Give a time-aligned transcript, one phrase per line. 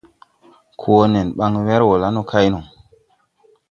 [0.79, 2.47] Koo wo nen baŋ wɛr wɔ la no kay.